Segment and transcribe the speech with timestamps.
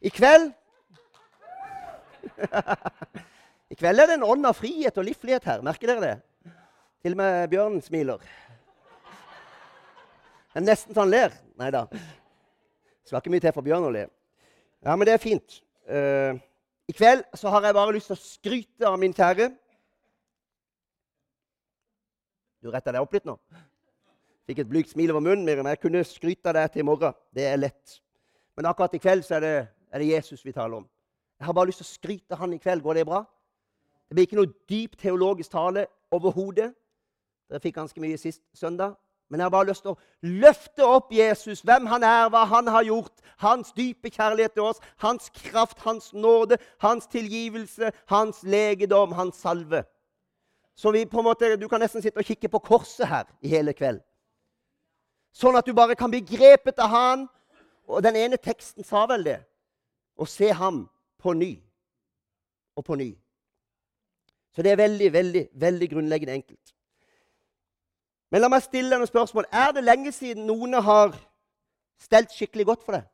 [0.00, 0.52] I kveld
[3.70, 5.64] I kveld er det en ånd av frihet og livlighet her.
[5.64, 6.52] Merker dere det?
[7.04, 8.22] Til og med bjørnen smiler.
[10.50, 11.36] Det er nesten så han ler.
[11.60, 11.84] Nei da.
[13.06, 14.04] Skal ikke mye til for bjørn å le.
[14.82, 15.60] Ja, men det er fint.
[15.86, 16.34] Uh,
[16.90, 19.50] I kveld så har jeg bare lyst til å skryte av min kjære.
[22.60, 23.36] Du retta deg opp litt nå.
[24.48, 27.16] Fikk et blygt smil over munnen, men jeg kunne skryte av deg til i morgen.
[27.36, 28.00] Det er lett.
[28.58, 29.54] Men akkurat i kveld så er det,
[29.92, 30.88] er det Jesus vi taler om.
[31.38, 32.82] Jeg har bare lyst til å skryte av han i kveld.
[32.82, 33.24] Går det bra?
[34.08, 36.72] Det blir ikke noe dyp teologisk tale overhodet.
[37.50, 38.96] Dere fikk ganske mye sist søndag.
[39.30, 39.98] Men jeg har bare lyst til å
[40.42, 44.82] løfte opp Jesus, hvem han er, hva han har gjort, hans dype kjærlighet til oss,
[44.98, 49.84] hans kraft, hans nåde, hans tilgivelse, hans legedom, hans salve.
[50.74, 53.48] Så vi på en måte, Du kan nesten sitte og kikke på korset her i
[53.48, 54.00] hele kveld.
[55.32, 57.28] Sånn at du bare kan bli grepet av han.
[57.86, 59.38] Og den ene teksten sa vel det.
[60.20, 60.84] Å se ham
[61.20, 61.54] på ny
[62.76, 63.10] og på ny.
[64.52, 66.74] Så det er veldig, veldig, veldig grunnleggende enkelt.
[68.30, 69.48] Men la meg stille deg noen spørsmål.
[69.50, 71.14] Er det lenge siden noen har
[72.00, 73.06] stelt skikkelig godt for deg?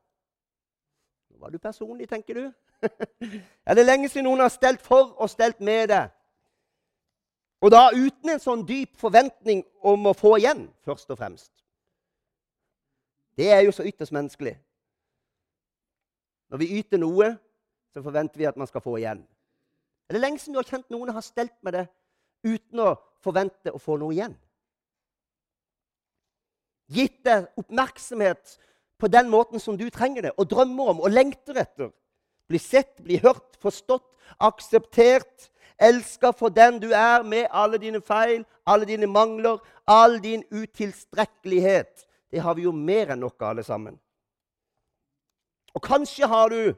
[1.30, 2.45] Nå var du personlig, tenker du.
[3.69, 6.12] er det lenge siden noen har stelt for og stelt med deg?
[7.64, 11.50] Og da uten en sånn dyp forventning om å få igjen, først og fremst.
[13.36, 14.55] Det er jo så ytterst menneskelig.
[16.50, 17.33] Når vi yter noe,
[17.94, 19.22] så forventer vi at man skal få igjen.
[20.06, 21.86] Er det lenge siden du har kjent noen har stelt med det
[22.47, 22.92] uten å
[23.25, 24.36] forvente å få noe igjen?
[26.92, 28.58] Gitt deg oppmerksomhet
[29.00, 31.91] på den måten som du trenger det, og drømmer om og lengter etter.
[32.47, 34.06] Bli sett, bli hørt, forstått,
[34.39, 35.50] akseptert,
[35.83, 42.06] elska for den du er, med alle dine feil, alle dine mangler, all din utilstrekkelighet.
[42.30, 43.98] Det har vi jo mer enn nok av, alle sammen.
[45.77, 46.72] Og kanskje har du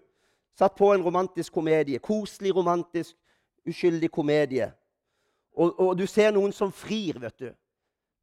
[0.58, 2.00] satt på en romantisk komedie.
[2.02, 3.14] Koselig, romantisk,
[3.68, 4.72] uskyldig komedie.
[5.54, 7.48] Og, og, du ser noen som frir, vet du.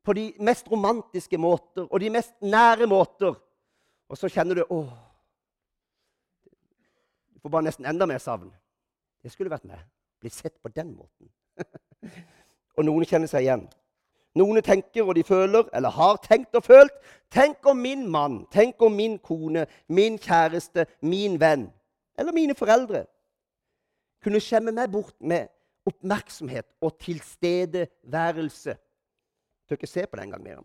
[0.05, 3.33] På de mest romantiske måter og de mest nære måter.
[4.11, 4.91] Og så kjenner du åh,
[7.33, 8.51] Du får bare nesten enda mer savn.
[9.23, 9.79] Det skulle vært meg.
[10.21, 11.31] Bli sett på den måten.
[12.77, 13.65] og noen kjenner seg igjen.
[14.35, 16.93] Noen tenker og de føler, eller har tenkt og følt.
[17.31, 21.69] Tenk om min mann, tenk om min kone, min kjæreste, min venn
[22.17, 23.05] eller mine foreldre
[24.23, 25.51] kunne skjemme meg bort med
[25.85, 28.73] oppmerksomhet og tilstedeværelse.
[28.73, 30.63] Jeg tør ikke se på det engang mer.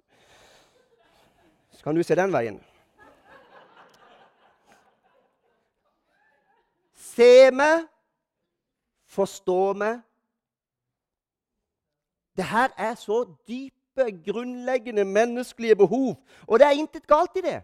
[1.71, 2.61] Så kan du se den veien.
[6.95, 7.85] Se meg,
[9.11, 10.01] forstå meg.
[12.41, 17.63] Det her er så dype, grunnleggende menneskelige behov, og det er intet galt i det.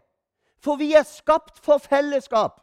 [0.61, 2.61] For vi er skapt for fellesskap.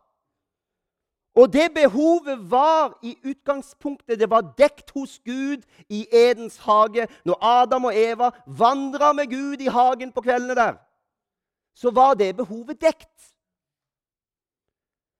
[1.35, 7.07] Og det behovet var i utgangspunktet det var dekt hos Gud i Edens hage.
[7.25, 10.73] Når Adam og Eva vandra med Gud i hagen på kveldene der,
[11.75, 13.33] så var det behovet dekt.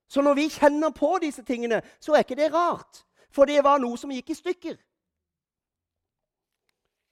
[0.09, 3.05] Så når vi kjenner på disse tingene, så er ikke det rart.
[3.31, 4.77] For det var noe som gikk i stykker.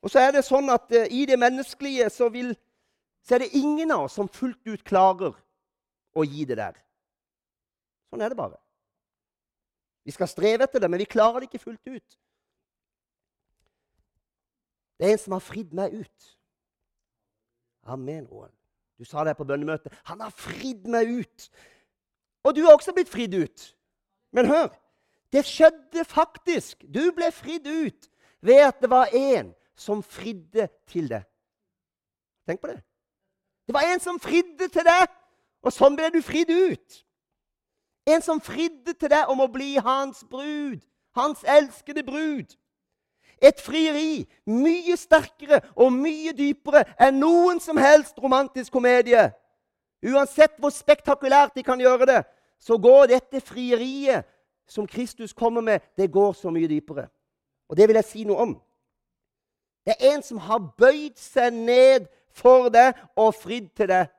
[0.02, 2.54] Og så er det sånn at uh, i det menneskelige så, vil,
[3.26, 5.36] så er det ingen av oss som fullt ut klarer
[6.18, 6.80] å gi det der.
[8.12, 8.58] Sånn er det bare.
[10.04, 12.18] Vi skal streve etter det, men vi klarer det ikke fullt ut.
[14.98, 16.32] Det er en som har fridd meg ut.
[17.90, 18.54] Amen, Roald.
[19.02, 19.94] Du sa det på bønnemøtet.
[20.06, 21.48] Han har fridd meg ut.
[22.46, 23.64] Og du har også blitt fridd ut.
[24.34, 24.70] Men hør!
[25.34, 26.84] Det skjedde faktisk.
[26.86, 28.10] Du ble fridd ut
[28.44, 31.26] ved at det var en som fridde til deg.
[32.46, 32.82] Tenk på det.
[33.68, 35.10] Det var en som fridde til deg,
[35.62, 37.02] og sånn ble du fridd ut.
[38.10, 40.82] En som fridde til deg om å bli hans brud,
[41.18, 42.58] hans elskede brud.
[43.42, 49.30] Et frieri mye sterkere og mye dypere enn noen som helst romantisk komedie.
[50.02, 52.20] Uansett hvor spektakulært de kan gjøre det,
[52.62, 54.28] så går dette frieriet
[54.70, 57.08] som Kristus kommer med, det går så mye dypere.
[57.70, 58.54] Og det vil jeg si noe om.
[59.86, 64.12] Det er en som har bøyd seg ned for deg og fridd til deg.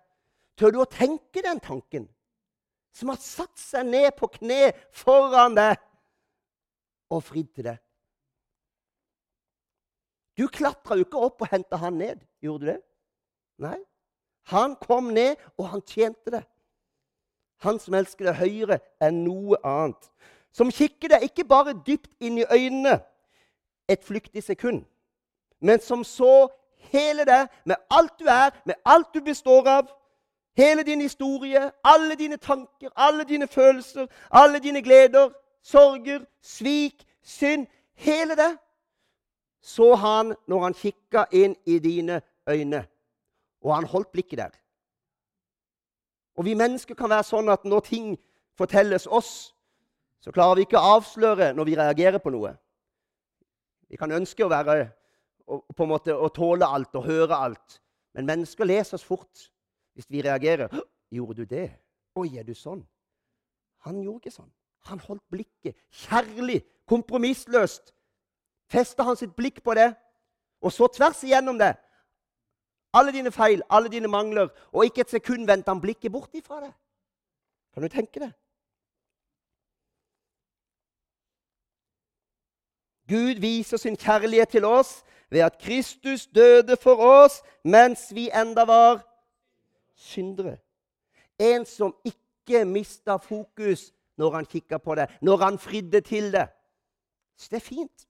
[0.58, 2.08] Tør du å tenke den tanken?
[2.92, 5.80] som har satt seg ned på kne foran deg
[7.12, 7.80] og fridd til deg.
[10.36, 12.20] Du klatra jo ikke opp og henta han ned.
[12.44, 12.78] Gjorde du det?
[13.62, 13.78] Nei.
[14.50, 16.42] Han kom ned, og han tjente det.
[17.62, 20.08] Han som elsker det høyere enn noe annet.
[20.52, 22.96] Som kikker deg ikke bare dypt inn i øynene
[23.92, 24.82] et flyktig sekund,
[25.62, 26.48] men som så
[26.92, 29.90] hele deg med alt du er, med alt du består av,
[30.52, 35.30] Hele din historie, alle dine tanker, alle dine følelser, alle dine gleder,
[35.64, 38.58] sorger, svik, synd Hele det
[39.62, 42.20] så han når han kikka inn i dine
[42.50, 42.86] øyne,
[43.62, 44.50] og han holdt blikket der.
[46.36, 48.16] Og vi mennesker kan være sånn at når ting
[48.58, 49.54] fortelles oss,
[50.20, 52.56] så klarer vi ikke å avsløre når vi reagerer på noe.
[53.88, 54.88] Vi kan ønske å være
[55.46, 57.78] på en måte å tåle alt og høre alt.
[58.14, 59.48] Men mennesker leser oss fort
[59.96, 60.68] hvis vi reagerer.
[61.12, 61.68] 'Gjorde du det?
[62.16, 62.86] Oi, er du sånn?'
[63.84, 64.52] Han gjorde ikke sånn.
[64.88, 67.92] Han holdt blikket kjærlig, kompromissløst.
[68.70, 69.90] Festa han sitt blikk på det
[70.62, 71.74] og så tvers igjennom det.
[72.94, 76.60] Alle dine feil, alle dine mangler, og ikke et sekund vendte han blikket bort ifra
[76.60, 76.72] det.
[77.74, 78.32] Kan du tenke det?
[83.08, 85.02] Gud viser sin kjærlighet til oss
[85.32, 89.00] ved at Kristus døde for oss mens vi enda var
[89.96, 90.58] syndere.
[91.38, 96.48] En som ikke mista fokus når han kikka på det, når han fridde til det.
[97.36, 98.08] Så det er fint.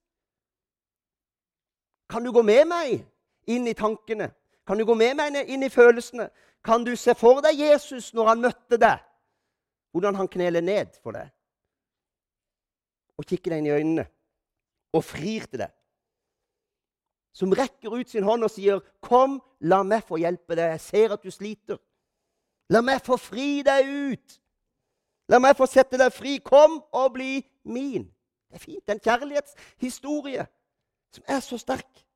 [2.11, 3.05] Kan du gå med meg
[3.47, 4.33] inn i tankene?
[4.67, 6.27] Kan du gå med meg inn i følelsene?
[6.65, 8.99] Kan du se for deg Jesus når han møtte deg?
[9.93, 11.31] Hvordan han kneler ned for deg
[13.19, 14.05] og kikker deg inn i øynene
[14.97, 15.71] og frir til deg.
[17.33, 20.71] Som rekker ut sin hånd og sier, 'Kom, la meg få hjelpe deg.
[20.71, 21.79] Jeg ser at du sliter.'
[22.69, 24.41] 'La meg få fri deg ut.'
[25.29, 26.39] 'La meg få sette deg fri.
[26.39, 28.13] Kom og bli min.'
[28.49, 28.87] Det er fint.
[28.87, 30.47] Det er en kjærlighetshistorie
[31.11, 32.07] som er så sterk.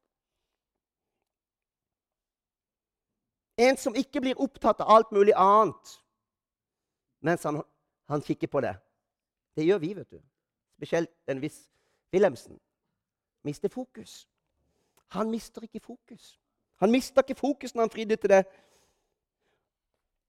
[3.56, 6.02] En som ikke blir opptatt av alt mulig annet
[7.24, 7.62] mens han,
[8.08, 8.76] han kikker på det.
[9.56, 10.20] Det gjør vi, vet du.
[10.76, 11.70] Spesielt en viss
[12.12, 12.60] Wilhelmsen.
[13.42, 14.28] Mister fokus.
[15.14, 16.41] Han mister ikke fokus.
[16.76, 18.44] Han mister ikke fokus når han fridde til det.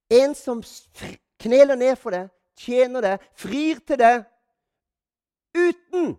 [0.10, 0.64] En som
[1.40, 4.16] kneler ned for det, tjener det, frir til det
[5.58, 6.16] uten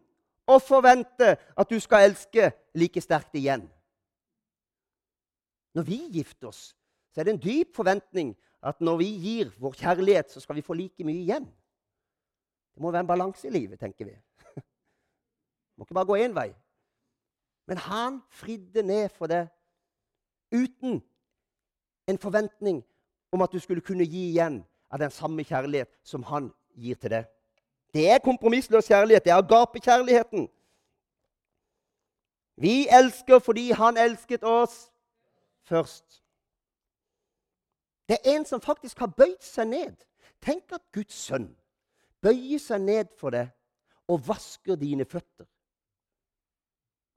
[0.49, 3.65] å forvente at du skal elske like sterkt igjen.
[5.77, 6.75] Når vi gifter oss,
[7.13, 8.35] så er det en dyp forventning
[8.65, 11.47] at når vi gir vår kjærlighet, så skal vi få like mye igjen.
[12.75, 14.15] Det må være en balanse i livet, tenker vi.
[14.15, 14.65] Det
[15.77, 16.51] må ikke bare gå én vei.
[17.69, 19.45] Men han fridde ned for det
[20.53, 21.03] uten
[22.09, 22.85] en forventning
[23.33, 27.13] om at du skulle kunne gi igjen av den samme kjærlighet som han gir til
[27.13, 27.27] deg.
[27.93, 29.25] Det er kompromissløs kjærlighet.
[29.25, 30.49] Det er agapekjærligheten.
[32.57, 34.89] Vi elsker fordi han elsket oss
[35.69, 36.23] først.
[38.09, 39.95] Det er en som faktisk har bøyd seg ned.
[40.41, 41.51] Tenk at Guds sønn
[42.25, 43.53] bøyer seg ned for deg
[44.09, 45.45] og vasker dine føtter.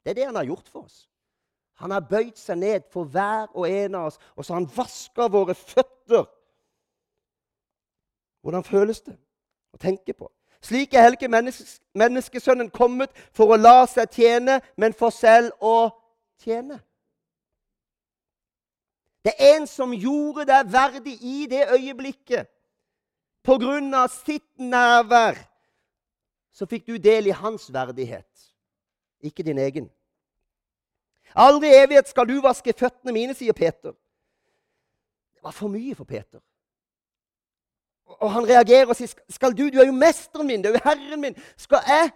[0.04, 1.08] Det er det han har gjort for oss.
[1.82, 4.70] Han har bøyd seg ned for hver og en av oss, og så har han
[4.76, 6.28] vaska våre føtter.
[8.42, 9.16] Hvordan føles det
[9.74, 10.30] å tenke på?
[10.62, 11.66] Slik er heller
[11.98, 15.90] menneskesønnen kommet for å la seg tjene, men for selv å
[16.44, 16.78] tjene.
[19.26, 22.50] Det er en som gjorde deg verdig i det øyeblikket.
[23.42, 25.38] På grunn av sitt nærvær
[26.54, 28.51] så fikk du del i hans verdighet
[29.24, 29.90] ikke din egen.
[31.36, 33.94] Aldri i evighet skal du vaske føttene mine, sier Peter.
[35.34, 36.40] Det var for mye for Peter.
[38.06, 40.80] Og han reagerer og sier, 'Skal du Du er jo mesteren min, du er jo
[40.84, 41.36] herren min.
[41.58, 42.12] Skal jeg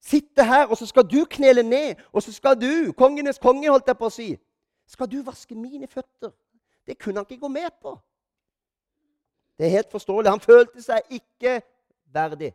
[0.00, 3.86] sitte her, og så skal du knele ned, og så skal du, kongenes konge, holdt
[3.86, 4.36] jeg på å si,
[4.86, 6.32] skal du vaske mine føtter?'
[6.86, 7.98] Det kunne han ikke gå med på.
[9.58, 10.30] Det er helt forståelig.
[10.30, 11.62] Han følte seg ikke
[12.12, 12.54] verdig.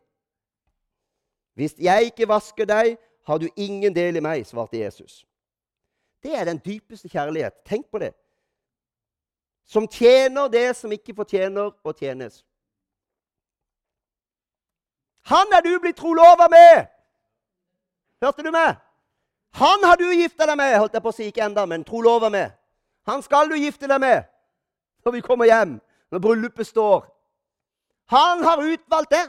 [1.54, 5.26] Hvis jeg ikke vasker deg, har du ingen del i meg, svarte Jesus.
[6.24, 7.54] Det er den dypeste kjærlighet.
[7.66, 8.14] Tenk på det.
[9.66, 12.42] Som tjener det som ikke fortjener å tjenes.
[15.30, 16.88] Han er du blitt trolova med!
[18.22, 18.80] Hørte du meg?
[19.60, 22.30] Han har du gifta deg med, holdt jeg på å si, ikke enda, men trolova
[22.34, 22.52] med.
[23.10, 24.26] Han skal du gifte deg med
[25.06, 25.78] når vi kommer hjem,
[26.12, 27.06] når bryllupet står.
[28.12, 29.26] Han har utvalgt det.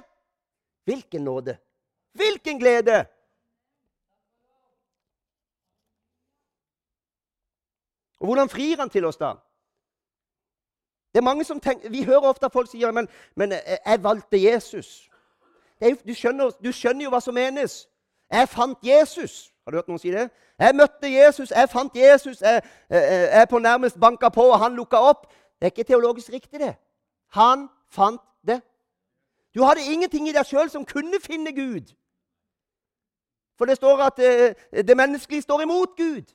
[0.89, 1.55] Hvilken nåde!
[2.13, 3.07] Hvilken glede!
[8.21, 9.33] Og hvordan frir han til oss, da?
[11.13, 14.03] Det er mange som tenker, Vi hører ofte at folk sier men, men eh, jeg
[14.03, 15.11] valgte Jesus.
[15.81, 17.89] Jo, du, skjønner, du, skjønner, jo hva som menes.
[18.33, 19.53] Jeg fant Jesus.
[19.65, 20.29] Har du hørt noen si det?
[20.61, 24.77] Jeg møtte Jesus, jeg fant Jesus, jeg, jeg, jeg på nærmest banka på, og han
[24.77, 25.27] lukka opp.
[25.59, 26.75] Det er ikke teologisk riktig, det.
[27.33, 28.21] Han fant.
[29.55, 31.95] Du hadde ingenting i deg sjøl som kunne finne Gud.
[33.59, 36.35] For det står at det, eh, det menneskelige står imot Gud.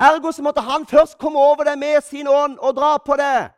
[0.00, 3.50] Ergo så måtte han først komme over deg med sin ånd og dra på deg.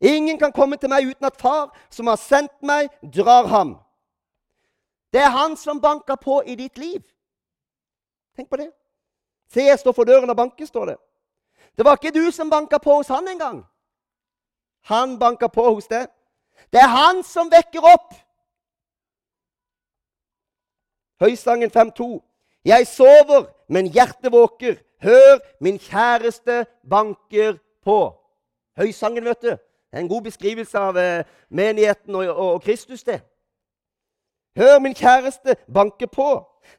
[0.00, 3.76] Ingen kan komme til meg uten at Far, som har sendt meg, drar ham.
[5.12, 7.02] Det er han som banker på i ditt liv.
[8.36, 8.70] Tenk på det.
[9.52, 10.96] Se, jeg står for døren og banker, står det.
[11.78, 13.66] Det var ikke du som banka på hos han engang.
[14.80, 16.06] Han banker på hos deg.
[16.72, 18.12] Det er han som vekker opp.
[21.20, 22.20] Høysangen 5.2.
[22.64, 24.76] Jeg sover, men hjertet våker.
[25.02, 27.98] Hør, min kjæreste banker på.
[28.76, 29.50] Høysangen, vet du.
[29.50, 33.20] Det er en god beskrivelse av eh, menigheten og, og, og Kristus, det.
[34.56, 36.30] Hør, min kjæreste banker på.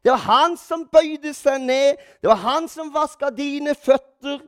[0.03, 1.99] Det var han som bøyde seg ned.
[2.21, 4.39] Det var han som vaska dine føtter.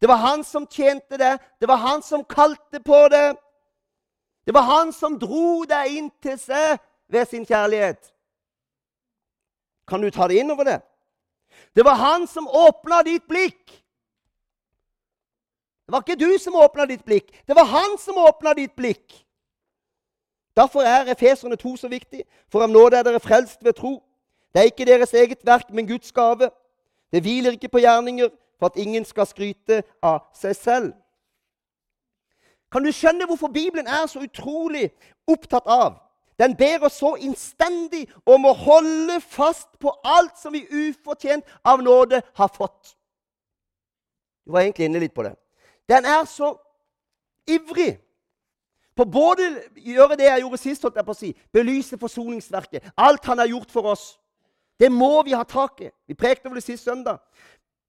[0.00, 1.36] Det var han som tjente det.
[1.60, 3.36] Det var han som kalte på det.
[4.46, 6.78] Det var han som dro deg inn til seg
[7.10, 8.12] ved sin kjærlighet.
[9.88, 10.80] Kan du ta det inn over det?
[11.74, 13.64] Det var han som åpna ditt blikk.
[15.86, 17.30] Det var ikke du som åpna ditt blikk.
[17.46, 19.22] Det var han som åpna ditt blikk.
[20.56, 22.24] Derfor er Efeserne 2 så viktig.
[22.50, 24.02] For av nåde er dere frelst ved tro.
[24.54, 26.50] Det er ikke deres eget verk, men Guds gave.
[27.12, 30.92] Det hviler ikke på gjerninger, for at ingen skal skryte av seg selv.
[32.76, 34.90] Kan du skjønne hvorfor Bibelen er så utrolig
[35.32, 35.94] opptatt av
[36.36, 41.80] den ber oss så innstendig om å holde fast på alt som vi ufortjent av
[41.80, 42.92] nåde har fått.
[44.44, 45.32] Du var egentlig inne litt på det.
[45.88, 46.52] Den er så
[47.48, 47.96] ivrig
[48.96, 49.48] på både
[49.80, 52.92] gjøre det jeg gjorde sist, holdt jeg på å si, belyse forsoningsverket.
[52.96, 54.18] Alt han har gjort for oss.
[54.76, 55.90] Det må vi ha tak i.
[56.04, 57.24] Vi prekte over det sist søndag.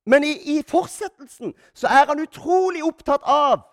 [0.08, 3.68] Men i, i fortsettelsen så er han utrolig opptatt av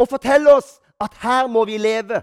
[0.00, 2.22] å fortelle oss at her må vi leve.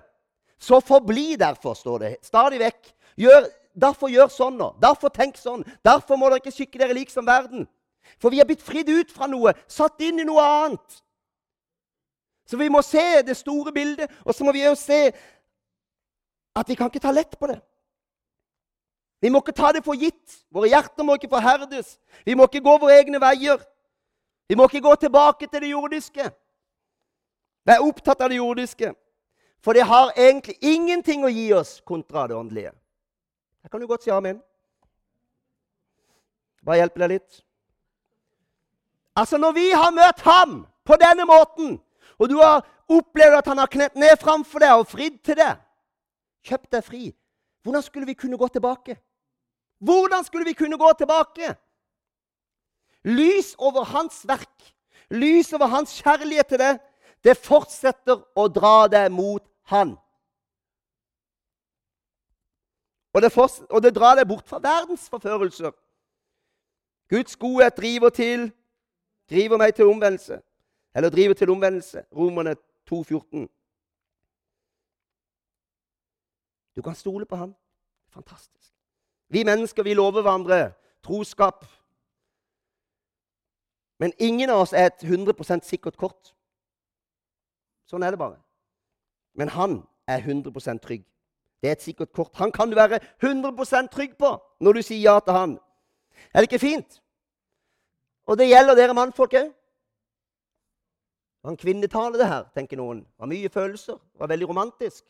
[0.59, 2.93] Så forbli derfor, står det stadig vekk.
[3.21, 4.71] Gjør, derfor gjør sånn nå.
[4.81, 5.65] Derfor tenk sånn.
[5.85, 7.67] Derfor må dere ikke skikke dere lik som verden.
[8.17, 11.01] For vi er blitt fridd ut fra noe, satt inn i noe annet.
[12.47, 15.09] Så vi må se det store bildet, og så må vi jo se
[16.57, 17.59] at vi kan ikke ta lett på det.
[19.21, 20.39] Vi må ikke ta det for gitt.
[20.53, 21.97] Våre hjerter må ikke forherdes.
[22.25, 23.59] Vi må ikke gå våre egne veier.
[24.47, 26.29] Vi må ikke gå tilbake til det jordiske.
[27.67, 28.93] Vær opptatt av det jordiske.
[29.63, 32.71] For det har egentlig ingenting å gi oss kontra det åndelige.
[33.63, 34.39] Her kan du godt si amen.
[36.63, 37.41] Bare hjelpe deg litt.
[39.17, 41.77] Altså, når vi har møtt ham på denne måten,
[42.17, 45.57] og du har opplevd at han har knett ned framfor deg og fridd til deg,
[46.47, 47.03] kjøpt deg fri,
[47.65, 48.95] hvordan skulle vi kunne gå tilbake?
[49.83, 51.55] Hvordan skulle vi kunne gå tilbake?
[53.03, 54.71] Lys over hans verk,
[55.09, 56.79] lys over hans kjærlighet til deg,
[57.23, 59.97] det fortsetter å dra deg mot Han.
[63.13, 63.31] Og det,
[63.69, 65.71] og det drar deg bort fra verdens forførelser.
[67.09, 68.51] Guds godhet driver til
[69.29, 70.41] driver meg til omvendelse.
[70.95, 72.03] Eller driver til omvendelse.
[72.15, 72.55] Romerne
[72.91, 73.47] 2,14.
[76.75, 77.55] Du kan stole på han.
[78.09, 78.73] Fantastisk.
[79.29, 81.65] Vi mennesker vi lover hverandre troskap.
[83.99, 86.36] Men ingen av oss er et 100% sikkert kort.
[87.87, 88.39] Sånn er det bare.
[89.37, 91.05] Men han er 100% trygg.
[91.61, 92.33] Det er et sikkert kort.
[92.37, 95.57] Han kan du være 100% trygg på når du sier ja til han.
[96.33, 96.99] Er det ikke fint?
[98.27, 99.53] Og det gjelder dere mannfolk òg.
[101.37, 103.05] Det var en kvinnetale, det her, tenker noen.
[103.05, 103.93] Det var mye følelser.
[103.93, 105.03] Det var veldig romantisk.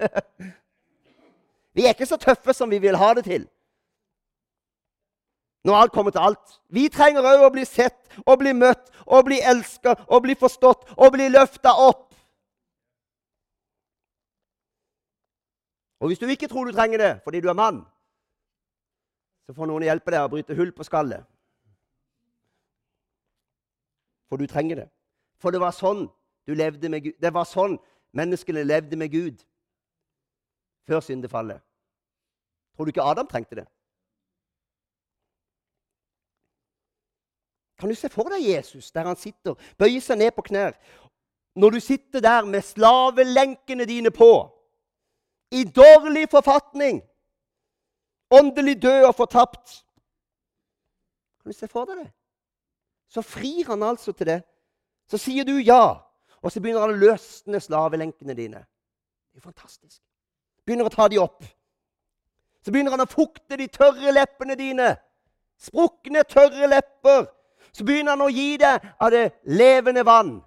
[1.76, 3.46] vi er ikke så tøffe som vi vil ha det til.
[5.64, 6.60] Når alt kommer til alt.
[6.68, 10.94] Vi trenger òg å bli sett og bli møtt og bli elska og bli forstått
[10.96, 12.06] og bli løfta opp.
[16.00, 17.82] Og hvis du ikke tror du trenger det fordi du er mann,
[19.46, 21.26] så får noen hjelpe deg å bryte hull på skallet.
[24.30, 24.88] For du trenger det.
[25.42, 26.06] For det var sånn
[26.48, 27.16] du levde med Gud.
[27.20, 27.76] Det var sånn
[28.16, 29.42] menneskene levde med Gud
[30.88, 31.60] før syndefallet.
[32.74, 33.66] Tror du ikke Adam trengte det?
[37.80, 40.74] Kan du se for deg Jesus der han sitter, bøyer seg ned på knær?
[41.56, 44.32] Når du sitter der med slavelenkene dine på,
[45.50, 47.00] i dårlig forfatning,
[48.30, 49.80] åndelig død og fortapt
[51.40, 52.10] Kan du se for deg det?
[53.08, 54.42] Så frir han altså til det.
[55.08, 55.96] Så sier du ja,
[56.42, 58.60] og så begynner han å løsne slavelenkene dine.
[59.32, 60.02] Det er fantastisk.
[60.68, 61.40] Begynner å ta de opp.
[62.60, 64.92] Så begynner han å fukte de tørre leppene dine.
[65.58, 67.24] Sprukne, tørre lepper
[67.72, 70.38] så begynner han å gi deg av det levende vann.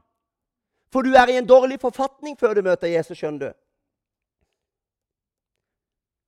[0.93, 3.59] For du er i en dårlig forfatning før du møter Jesus, skjønner du.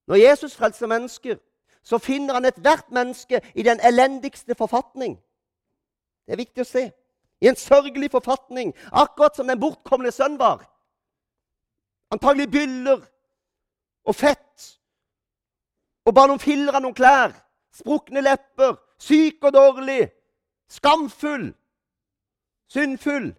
[0.08, 1.38] Når Jesus frelser mennesker,
[1.86, 5.18] så finner han ethvert menneske i den elendigste forfatning.
[6.26, 6.86] Det er viktig å se.
[7.42, 10.64] I en sørgelig forfatning, akkurat som den bortkomne sønn var.
[12.14, 13.04] Antagelig byller
[14.06, 14.72] og fett
[16.06, 17.34] og bare noen filler av noen klær.
[17.76, 20.06] Sprukne lepper, syk og dårlig,
[20.76, 21.50] skamfull,
[22.72, 23.32] syndfull.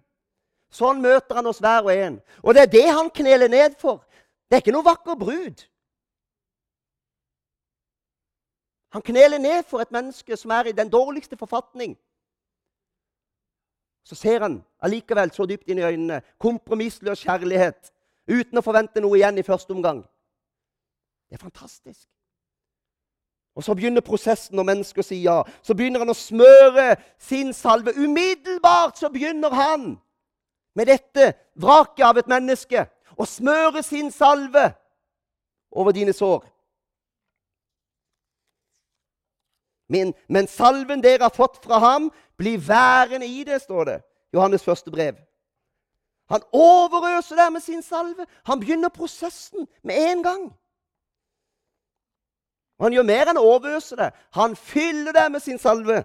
[0.72, 2.18] Sånn møter han oss hver og en.
[2.42, 4.02] Og det er det han kneler ned for.
[4.48, 5.62] Det er ikke noe vakker brud.
[8.96, 11.96] Han kneler ned for et menneske som er i den dårligste forfatning.
[14.06, 17.90] Så ser han allikevel så dypt inn i øynene kompromissløs kjærlighet
[18.30, 20.04] uten å forvente noe igjen i første omgang.
[21.26, 22.06] Det er fantastisk.
[23.56, 25.36] Og Så begynner prosessen når mennesker sier ja.
[25.64, 27.94] Så begynner han å smøre sin salve.
[27.96, 29.94] Umiddelbart så begynner han
[30.76, 32.84] med dette vraket av et menneske
[33.16, 34.68] å smøre sin salve
[35.72, 36.44] over dine sår.
[39.88, 43.98] Men, men salven dere har fått fra ham, blir værende i det, står det.
[44.34, 45.16] Johannes første brev.
[46.28, 48.26] Han overøser deg med sin salve.
[48.50, 50.46] Han begynner prosessen med en gang.
[52.78, 54.10] Og han gjør mer enn å overøse det.
[54.36, 56.02] Han fyller det med sin salve.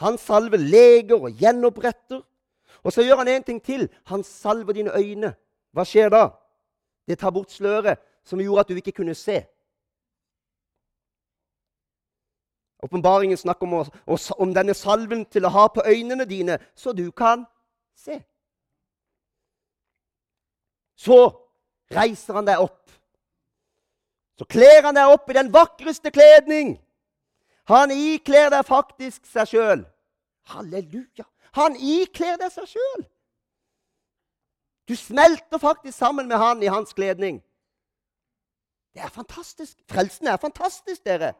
[0.00, 2.20] Han salver leger og gjenoppretter.
[2.84, 3.88] Og så gjør han en ting til.
[4.04, 5.34] Han salver dine øyne.
[5.72, 6.28] Hva skjer da?
[7.08, 9.42] Det tar bort sløret som gjorde at du ikke kunne se.
[12.82, 13.86] Åpenbaringen snakker om,
[14.38, 17.44] om, denne salven til å ha på øynene dine, så du kan
[17.96, 18.22] se.
[20.96, 21.18] Så
[21.92, 22.99] reiser han deg opp.
[24.40, 26.78] Så kler han deg opp i den vakreste kledning.
[27.68, 29.82] Han ikler deg faktisk seg sjøl.
[30.48, 31.26] Halleluja!
[31.58, 33.04] Han ikler deg seg sjøl.
[34.88, 37.42] Du smelter faktisk sammen med han i hans kledning.
[38.96, 39.76] Det er fantastisk.
[39.92, 41.34] Frelsen er fantastisk, dere.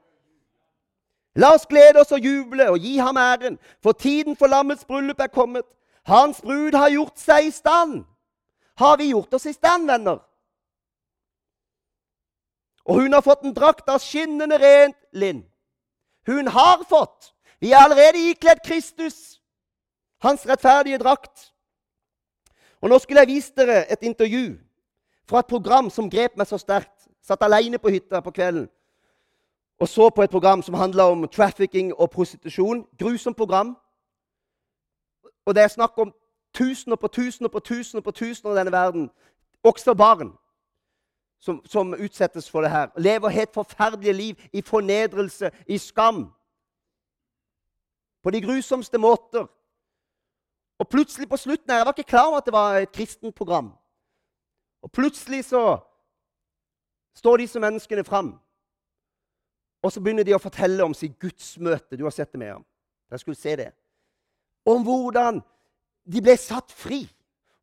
[1.41, 5.25] La oss glede oss og juble og gi ham æren, for tiden for lammets bryllup
[5.25, 5.65] er kommet.
[6.05, 8.03] Hans brud har gjort seg i stand.
[8.77, 10.21] Har vi gjort oss i stand, venner?
[12.91, 15.45] Og hun har fått en drakt av skinnende rent linn.
[16.27, 17.31] Hun har fått.
[17.63, 19.39] Vi er allerede ikledd Kristus,
[20.25, 21.53] hans rettferdige drakt.
[22.83, 24.59] Og Nå skulle jeg vise dere et intervju
[25.29, 27.07] fra et program som grep meg så sterkt.
[27.23, 28.67] Satt alene på hytta på kvelden
[29.81, 32.85] og så på et program som handla om trafficking og prostitusjon.
[32.99, 33.77] Grusomt program.
[35.47, 36.13] Og det er snakk om
[36.55, 39.11] tusener på tusener på tusener på tusener i denne verden.
[39.65, 40.33] Også barn
[41.41, 42.91] som, som utsettes for det her.
[42.97, 46.33] Lever helt forferdelige liv i fornedrelse, i skam.
[48.23, 49.47] På de grusomste måter.
[50.79, 53.35] Og plutselig på slutten her, Jeg var ikke klar over at det var et kristent
[53.35, 53.73] program.
[54.83, 55.79] Og plutselig så
[57.15, 58.41] står disse menneskene fram.
[59.83, 61.97] Og så begynner de å fortelle om sitt gudsmøte.
[61.97, 62.65] Du har sett det med ham.
[63.11, 63.73] Jeg skulle se det.
[64.67, 65.41] Om hvordan
[66.13, 67.07] de ble satt fri.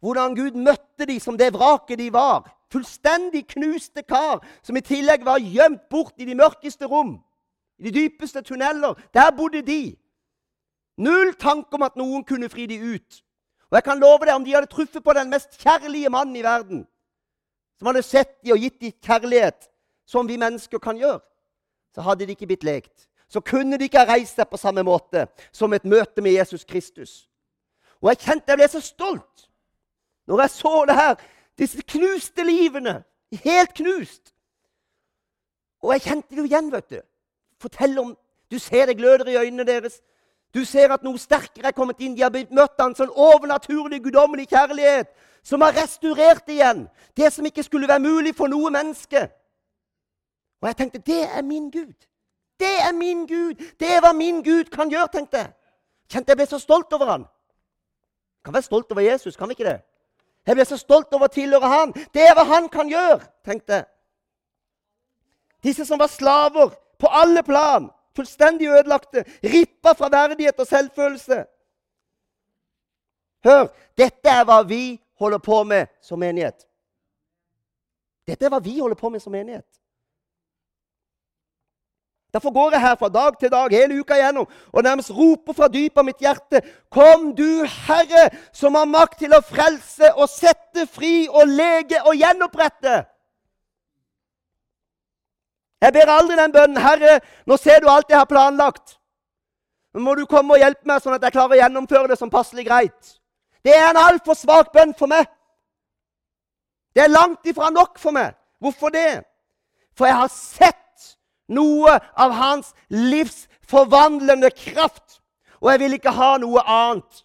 [0.01, 2.56] Hvordan Gud møtte dem som det vraket de var.
[2.71, 7.17] Fullstendig knuste kar som i tillegg var gjemt bort i de mørkeste rom.
[7.79, 8.97] I de dypeste tunneler.
[9.13, 9.95] Der bodde de.
[10.97, 13.23] Null tanke om at noen kunne fri de ut.
[13.69, 16.43] Og jeg kan love deg, om de hadde truffet på den mest kjærlige mannen i
[16.43, 16.85] verden,
[17.77, 19.67] som hadde sett de og gitt de kjærlighet,
[20.07, 21.19] som vi mennesker kan gjøre
[21.97, 23.07] så hadde de ikke blitt lekt.
[23.27, 26.61] Så kunne de ikke ha reist seg på samme måte som et møte med Jesus
[26.61, 27.23] Kristus.
[27.97, 29.47] Og jeg kjente jeg ble så stolt
[30.29, 31.15] når jeg så det her.
[31.57, 33.03] Disse knuste livene.
[33.43, 34.33] Helt knust.
[35.83, 37.01] Og jeg kjente det jo igjen, vet du.
[37.61, 38.17] Fortell om
[38.51, 40.01] Du ser det gløder i øynene deres.
[40.55, 42.13] Du ser at noe sterkere er kommet inn.
[42.15, 45.09] De har møtt en sånn overnaturlig, guddommelig kjærlighet
[45.43, 46.85] som har restaurert igjen
[47.17, 49.25] det som ikke skulle være mulig for noe menneske.
[50.61, 52.07] Og jeg tenkte det er min Gud.
[52.59, 53.59] Det er min Gud!
[53.79, 55.51] Det er hva min Gud kan gjøre, tenkte jeg.
[56.09, 57.27] Kjente jeg ble så stolt over han.
[58.43, 59.81] Kan være stolt over Jesus, kan vi ikke det?
[60.47, 61.93] Jeg ble så stolt over å tilhøre han.
[62.15, 63.87] Det er hva han kan gjøre, tenkte jeg.
[65.67, 71.41] Disse som var slaver på alle plan, fullstendig ødelagte, rippa fra verdighet og selvfølelse.
[73.43, 73.67] Hør,
[73.99, 76.63] dette er hva vi holder på med som menighet.
[78.27, 79.67] Dette er hva vi holder på med som menighet.
[82.33, 85.69] Derfor går jeg her fra dag til dag hele uka igjennom og nærmest roper fra
[85.71, 86.59] dypet av mitt hjerte
[86.91, 92.17] Kom, du Herre, som har makt til å frelse og sette fri og lege og
[92.19, 92.99] gjenopprette.
[95.81, 98.97] Jeg ber aldri den bønnen, Herre, nå ser du alt jeg har planlagt.
[99.93, 102.33] Nå må du komme og hjelpe meg, sånn at jeg klarer å gjennomføre det som
[102.33, 103.13] passelig greit.
[103.63, 105.29] Det er en altfor svak bønn for meg.
[106.97, 108.33] Det er langt ifra nok for meg.
[108.59, 109.21] Hvorfor det?
[109.97, 110.83] For jeg har sett
[111.47, 115.21] noe av hans livsforvandlende kraft.
[115.61, 117.23] Og jeg vil ikke ha noe annet.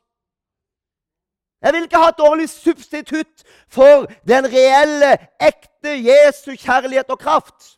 [1.62, 7.76] Jeg vil ikke ha et dårlig substitutt for den reelle, ekte Jesu kjærlighet og kraft.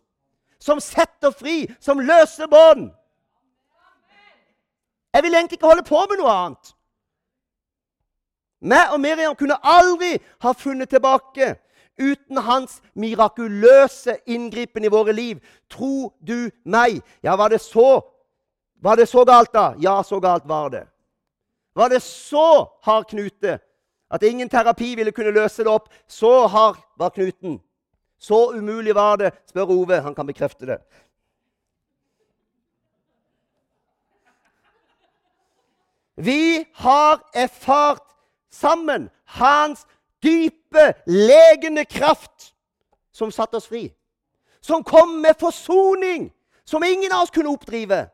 [0.61, 2.89] Som setter fri, som løser bånd.
[5.15, 6.73] Jeg vil egentlig ikke holde på med noe annet.
[8.65, 11.53] Meg og Miriam kunne aldri ha funnet tilbake
[11.99, 15.41] uten hans mirakuløse inngripen i våre liv.
[15.71, 17.01] Tro du meg?
[17.23, 18.03] Ja, var det så
[18.85, 19.75] Var det så galt, da?
[19.81, 20.83] Ja, så galt var det.
[21.75, 23.59] Var det så hard knute
[24.11, 25.89] at ingen terapi ville kunne løse det opp?
[26.07, 27.63] Så hard var knuten.
[28.19, 30.01] Så umulig var det, spør Ove.
[30.01, 30.79] Han kan bekrefte det.
[36.17, 38.05] Vi har erfart
[38.51, 39.87] sammen hans
[40.25, 42.55] dype, legende kraft
[43.13, 43.87] som satte oss fri.
[44.65, 46.31] Som kom med forsoning
[46.65, 48.07] som ingen av oss kunne oppdrive.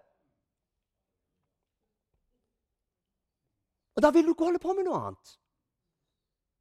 [3.96, 5.36] Og da vil du ikke holde på med noe annet.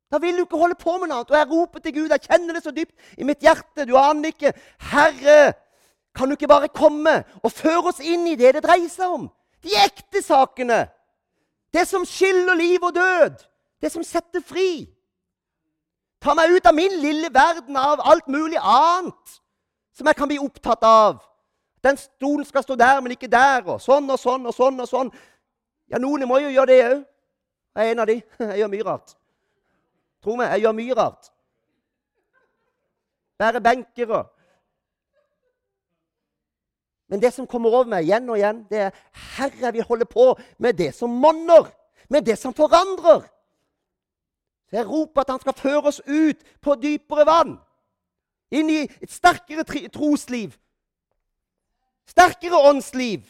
[0.09, 1.31] Da vil du ikke holde på med noe annet.
[1.33, 3.85] Og jeg roper til Gud, jeg kjenner det så dypt i mitt hjerte.
[3.89, 4.53] Du aner ikke.
[4.91, 5.53] Herre,
[6.15, 9.27] kan du ikke bare komme og føre oss inn i det det dreier seg om?
[9.63, 10.85] De ekte sakene.
[11.73, 13.37] Det som skiller liv og død.
[13.81, 14.89] Det som setter fri.
[16.19, 19.39] Ta meg ut av min lille verden av alt mulig annet
[19.95, 21.19] som jeg kan bli opptatt av.
[21.83, 23.63] Den stolen skal stå der, men ikke der.
[23.67, 24.79] Og sånn og sånn og sånn.
[24.79, 25.11] og sånn.
[25.91, 27.05] Ja, noen må jo gjøre det òg.
[27.75, 28.17] Jeg er en av de.
[28.51, 29.15] Jeg gjør mye rart.
[30.19, 31.29] Tro meg, jeg gjør mye rart.
[33.39, 34.35] Bærer benker og
[37.09, 38.97] Men det som kommer over meg igjen og igjen, det er
[39.37, 40.25] Herre, jeg vil holde på
[40.61, 41.65] med det som monner.
[42.09, 43.23] Med det som forandrer.
[44.69, 47.57] Så jeg roper at han skal føre oss ut på dypere vann.
[48.51, 50.53] Inn i et sterkere trosliv.
[52.09, 53.21] Sterkere åndsliv.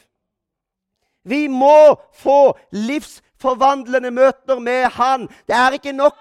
[1.23, 5.28] Vi må få livsforvandlende møter med Han.
[5.47, 6.15] Det er ikke nok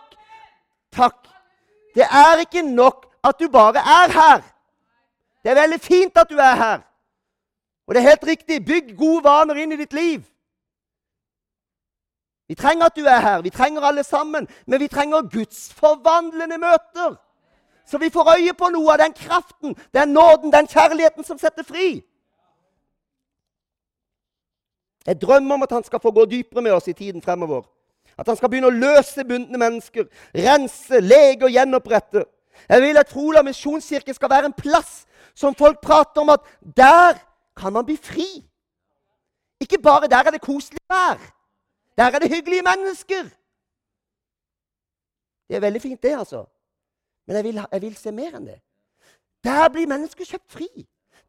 [0.93, 1.29] Takk.
[1.95, 4.43] Det er ikke nok at du bare er her.
[5.43, 6.81] Det er veldig fint at du er her.
[7.87, 8.65] Og det er helt riktig.
[8.65, 10.25] Bygg gode vaner inn i ditt liv.
[12.49, 13.43] Vi trenger at du er her.
[13.43, 14.49] Vi trenger alle sammen.
[14.67, 17.17] Men vi trenger Guds forvandlende møter.
[17.87, 21.65] Så vi får øye på noe av den kraften, den nåden, den kjærligheten som setter
[21.65, 22.03] fri.
[25.07, 27.63] Jeg drømmer om at han skal få gå dypere med oss i tiden fremover.
[28.19, 30.05] At han skal begynne å løse bundne mennesker,
[30.37, 32.25] rense, lege og gjenopprette.
[32.69, 36.45] Jeg vil at Frola misjonskirke skal være en plass som folk prater om at
[36.77, 37.17] der
[37.57, 38.29] kan man bli fri.
[39.61, 41.23] Ikke bare der er det koselig vær.
[41.99, 43.23] Der er det hyggelige mennesker.
[45.49, 46.45] Det er veldig fint, det, altså.
[47.27, 48.61] Men jeg vil, jeg vil se mer enn det.
[49.45, 50.69] Der blir mennesker kjøpt fri.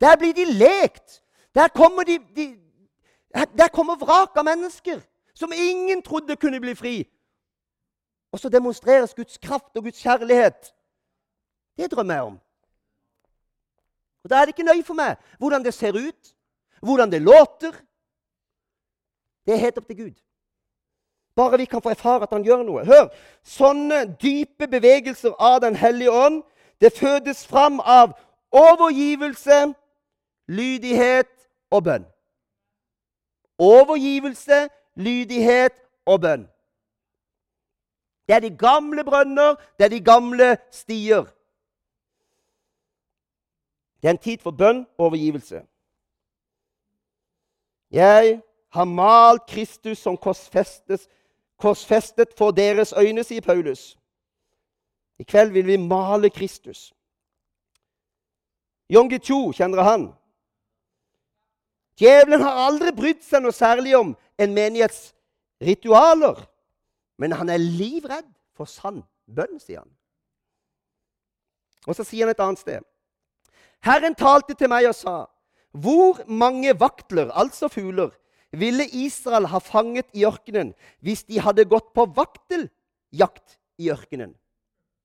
[0.02, 1.24] Der blir de lekt.
[1.56, 2.46] Der kommer, de, de,
[3.34, 5.02] der kommer vrak av mennesker
[5.34, 6.96] som ingen trodde kunne bli fri.
[8.32, 10.74] Og så demonstreres Guds kraft og Guds kjærlighet.
[11.78, 12.40] Det drømmer jeg om.
[14.24, 16.36] Og Da er det ikke nøye for meg hvordan det ser ut,
[16.82, 17.72] hvordan det låter.
[19.46, 20.29] Det er helt opp til Gud.
[21.40, 22.84] Bare vi kan få erfare at han gjør noe.
[22.84, 23.08] Hør!
[23.48, 26.42] Sånne dype bevegelser av Den hellige ånd
[26.82, 28.14] det fødes fram av
[28.52, 29.74] overgivelse,
[30.48, 31.32] lydighet
[31.72, 32.06] og bønn.
[33.60, 35.76] Overgivelse, lydighet
[36.06, 36.46] og bønn.
[38.28, 41.28] Det er de gamle brønner, det er de gamle stier.
[44.02, 45.64] Det er en tid for bønn og overgivelse.
[47.92, 50.18] Jeg har malt Kristus som
[51.60, 53.98] korsfestet for deres øyne, sier Paulus.
[55.20, 56.94] I kveld vil vi male Kristus.
[58.90, 60.08] Yongi Chu, kjenner han?
[62.00, 65.12] Djevelen har aldri brydd seg noe særlig om en menighets
[65.62, 66.40] ritualer.
[67.20, 69.92] Men han er livredd for sann bønn, sier han.
[71.88, 72.86] Og så sier han et annet sted.
[73.84, 75.18] Herren talte til meg og sa,
[75.72, 78.10] hvor mange vaktler, altså fugler,
[78.52, 80.74] ville Israel ha fanget i ørkenen
[81.06, 84.34] hvis de hadde gått på vakteljakt i ørkenen?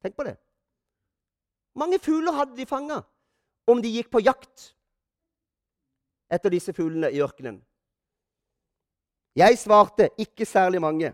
[0.02, 0.36] Tenk på det.
[1.74, 3.02] mange fugler hadde de fanga
[3.66, 4.74] om de gikk på jakt
[6.30, 7.60] etter disse fuglene i ørkenen?
[9.34, 11.12] Jeg svarte ikke særlig mange.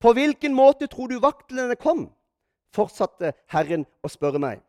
[0.00, 2.08] På hvilken måte tror du vaktlene kom?
[2.74, 4.62] fortsatte Herren å spørre meg.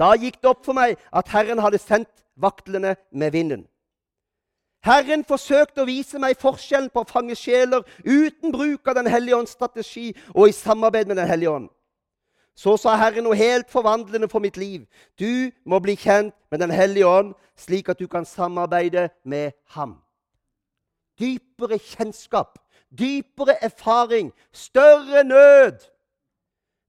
[0.00, 3.66] Da gikk det opp for meg at Herren hadde sendt vaktlene med vinden.
[4.84, 9.38] Herren forsøkte å vise meg forskjellen på å fange sjeler uten bruk av Den hellige
[9.38, 11.70] ånds strategi og i samarbeid med Den hellige ånd.
[12.54, 14.84] Så sa Herren noe helt forvandlende for mitt liv.
[15.18, 19.96] Du må bli kjent med Den hellige ånd, slik at du kan samarbeide med ham.
[21.18, 22.58] Dypere kjennskap,
[22.90, 25.80] dypere erfaring, større nød.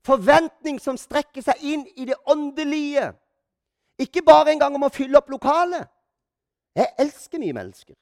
[0.05, 3.13] Forventning som strekker seg inn i det åndelige.
[3.97, 5.87] Ikke bare en gang om å fylle opp lokalet.
[6.75, 7.95] Jeg elsker mye mennesker.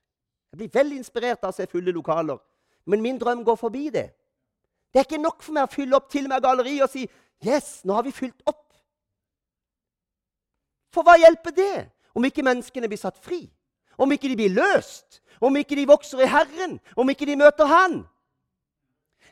[0.52, 2.38] Jeg blir veldig inspirert av å se fulle lokaler.
[2.86, 4.10] Men min drøm går forbi det.
[4.94, 7.08] Det er ikke nok for meg å fylle opp til og med galleriet og si
[7.44, 8.72] Yes, nå har vi fylt opp.
[10.94, 13.42] For hva hjelper det om ikke menneskene blir satt fri?
[13.98, 15.20] Om ikke de blir løst?
[15.42, 16.78] Om ikke de vokser i Herren?
[16.96, 18.04] Om ikke de møter Han?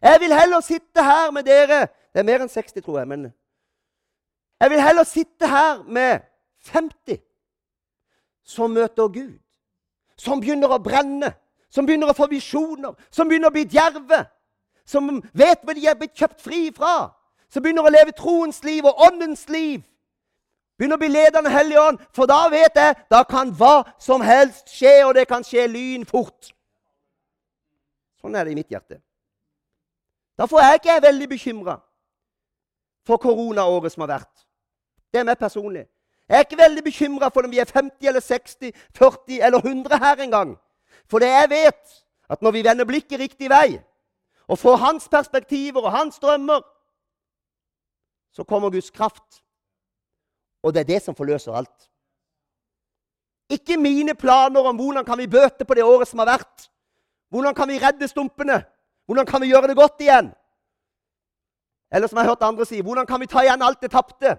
[0.01, 3.08] Jeg vil heller sitte her med dere Det er mer enn 60, tror jeg.
[3.08, 3.32] men
[4.60, 6.19] Jeg vil heller sitte her med
[6.73, 7.21] 50
[8.51, 9.39] som møter Gud.
[10.19, 11.31] Som begynner å brenne,
[11.71, 14.25] som begynner å få visjoner, som begynner å bli djerve.
[14.85, 17.09] Som vet hva de er blitt kjøpt fri fra
[17.51, 19.83] som begynner å leve troens liv og åndens liv.
[20.79, 24.71] Begynner å bli ledende Hellig Ånd, for da vet jeg da kan hva som helst
[24.71, 26.53] skje, og det kan skje lynfort.
[28.23, 29.01] Sånn er det i mitt hjerte.
[30.39, 31.75] Derfor er ikke jeg veldig bekymra
[33.05, 34.45] for koronaåret som har vært.
[35.11, 35.85] Det er meg personlig.
[36.31, 39.97] Jeg er ikke veldig bekymra for om vi er 50 eller 60, 40 eller 100
[39.99, 40.53] her engang.
[41.09, 43.81] For det jeg vet, at når vi vender blikket riktig vei
[44.47, 46.61] og får hans perspektiver og hans drømmer,
[48.31, 49.43] så kommer Guds kraft.
[50.63, 51.89] Og det er det som forløser alt.
[53.49, 56.69] Ikke mine planer om hvordan kan vi bøte på det året som har vært.
[57.29, 58.63] Hvordan kan vi redde stumpene?
[59.05, 60.31] Hvordan kan vi gjøre det godt igjen?
[61.91, 64.37] Eller som jeg har hørt andre si hvordan kan vi ta igjen alt det tapte?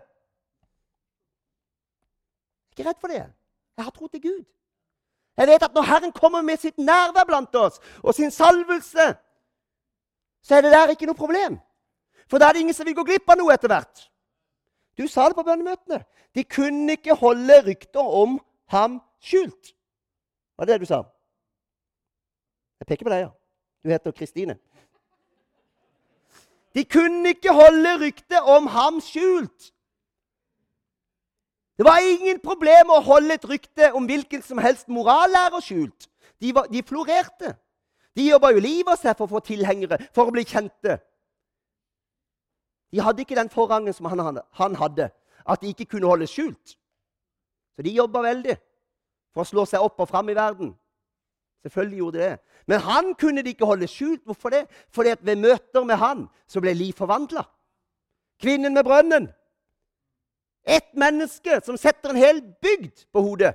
[2.73, 3.35] Jeg er ikke redd for det.
[3.77, 4.45] Jeg har tro til Gud.
[5.37, 9.15] Jeg vet at når Herren kommer med sitt nærvær blant oss og sin salvelse,
[10.43, 11.59] så er det der ikke noe problem.
[12.29, 14.09] For da er det ingen som vil gå glipp av noe etter hvert.
[14.99, 16.03] Du sa det på bønnemøtene.
[16.35, 18.39] De kunne ikke holde rykter om
[18.73, 19.73] ham skjult.
[20.57, 21.03] Var det det du sa?
[22.81, 23.31] Jeg peker på deg, ja.
[23.83, 24.57] Du heter Kristine.
[26.75, 29.73] De kunne ikke holde ryktet om ham skjult.
[31.79, 36.09] Det var ingen problem å holde et rykte om hvilken som helst morallærer skjult.
[36.43, 37.55] De, var, de florerte.
[38.17, 40.99] De jobba jo livet av seg for å få tilhengere, for å bli kjente.
[42.93, 45.09] De hadde ikke den forrangen som han, han hadde,
[45.49, 46.77] at de ikke kunne holde skjult.
[47.73, 48.59] Så de jobba veldig
[49.33, 50.75] for å slå seg opp og fram i verden.
[51.65, 52.39] Selvfølgelig gjorde de det.
[52.67, 54.21] Men han kunne de ikke holde skjult.
[54.27, 54.67] Hvorfor det?
[54.93, 57.45] Fordi at ved møter med han så ble liv forvandla.
[58.43, 59.29] Kvinnen med brønnen.
[60.67, 63.55] Et menneske som setter en hel bygd på hodet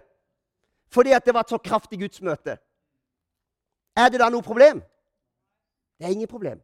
[0.88, 2.58] fordi at det var et så kraftig gudsmøte.
[3.98, 4.80] Er det da noe problem?
[6.00, 6.62] Det er ingen problem.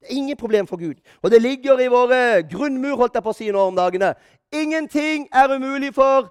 [0.00, 0.94] Det er ingen problem for Gud.
[1.22, 4.14] Og det ligger i våre grunnmur holdt jeg på å si nå om dagene.
[4.52, 6.30] Ingenting er umulig for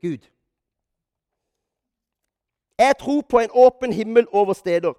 [0.00, 0.24] Gud.
[2.78, 4.94] Jeg tror på en åpen himmel over steder.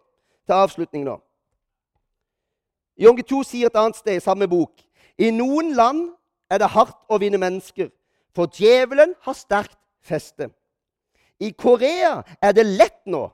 [0.46, 1.20] Til avslutning nå.
[2.98, 4.82] Jonge 2 sier et annet sted i samme bok
[5.18, 6.10] I noen land
[6.50, 7.90] er det hardt å vinne mennesker,
[8.36, 10.50] for djevelen har sterkt feste.
[11.40, 13.30] I Korea er det lett nå,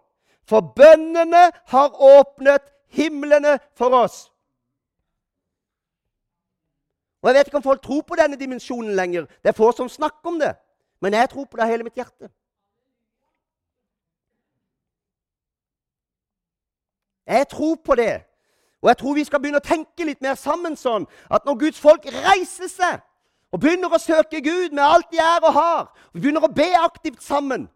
[0.45, 4.30] for bøndene har åpnet himlene for oss.
[7.25, 9.25] Og Jeg vet ikke om folk tror på denne dimensjonen lenger.
[9.41, 10.54] Det er få som snakker om det.
[11.01, 12.30] Men jeg tror på det av hele mitt hjerte.
[17.25, 18.21] Jeg tror på det.
[18.82, 21.82] Og jeg tror vi skal begynne å tenke litt mer sammen sånn at når Guds
[21.82, 23.01] folk reiser seg
[23.56, 26.68] og begynner å søke Gud med alt de er og har, og begynner å be
[26.76, 27.70] aktivt sammen,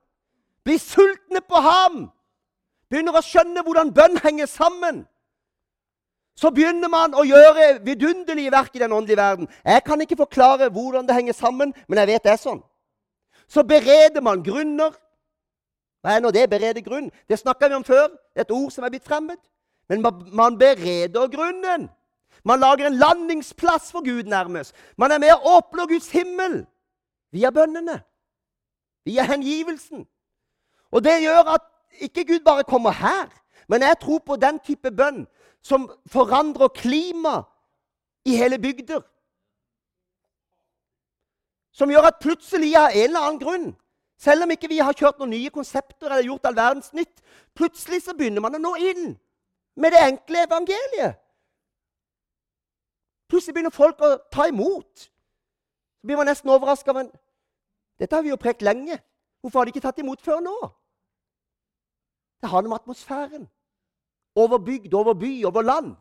[0.68, 2.02] blir sultne på ham,
[2.92, 5.06] begynner å skjønne hvordan bønn henger sammen
[6.40, 9.48] så begynner man å gjøre vidunderlige verk i den åndelige verden.
[9.66, 12.62] Jeg kan ikke forklare hvordan det henger sammen, men jeg vet det er sånn.
[13.50, 14.94] Så bereder man grunner.
[16.00, 16.46] Hva er nå det?
[16.48, 17.10] Berede grunn?
[17.28, 18.08] Det snakka vi om før.
[18.32, 19.40] Det er et ord som er blitt fremmed.
[19.92, 21.90] Men man bereder grunnen.
[22.44, 24.76] Man lager en landingsplass for Gud, nærmest.
[24.98, 26.66] Man er med og åpner Guds himmel
[27.32, 28.02] via bønnene.
[29.06, 30.08] Via hengivelsen.
[30.92, 31.62] Og det gjør at
[32.00, 33.28] ikke Gud bare kommer her,
[33.68, 35.28] men jeg tror på den type bønn
[35.62, 37.42] som forandrer klima
[38.26, 39.02] i hele bygder.
[41.72, 43.68] Som gjør at plutselig, av en eller annen grunn,
[44.20, 47.22] selv om ikke vi har kjørt noen nye konsepter eller gjort all verdens nytt,
[47.56, 49.14] plutselig så begynner man å nå inn
[49.80, 51.20] med det enkle evangeliet.
[53.30, 55.06] Plutselig begynner folk å ta imot.
[56.00, 56.94] Så blir man nesten overraska.
[56.94, 57.12] Men
[58.02, 58.98] dette har vi jo prekt lenge.
[59.42, 60.58] Hvorfor har de ikke tatt imot før nå?
[62.42, 63.48] Det har noe atmosfæren
[64.36, 65.96] over bygd, over by, over land.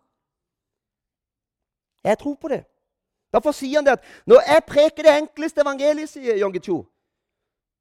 [2.05, 2.64] Jeg tror på det.
[3.33, 6.79] Derfor sier han det at når jeg preker det enkleste evangeliet, sier Jon Cho,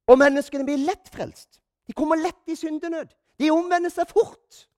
[0.08, 3.08] og menneskene blir lett frelst De kommer lett i syndenød.
[3.40, 4.68] De omvender seg fort.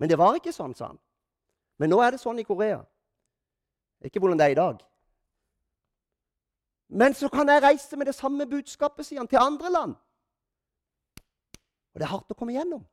[0.00, 0.98] Men det var ikke sånn, sa han.
[1.76, 2.78] Men nå er det sånn i Korea.
[4.04, 4.80] Ikke hvordan det er i dag.
[6.88, 9.94] Men så kan jeg reise med det samme budskapet, sier han, til andre land.
[11.94, 12.84] Og det er hardt å komme igjennom.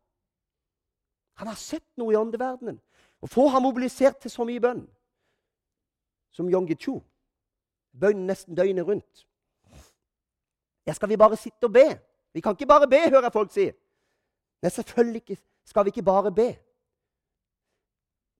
[1.41, 2.79] Han har sett noe i åndeverdenen.
[3.21, 4.85] Og få har mobilisert til så mye bønn
[6.31, 6.95] som Yonggi-chu.
[7.91, 9.25] Bønn nesten døgnet rundt.
[10.87, 11.85] Ja, skal vi bare sitte og be?
[12.33, 13.67] Vi kan ikke bare be, hører jeg folk si.
[14.61, 16.47] Nei, selvfølgelig skal vi ikke bare be.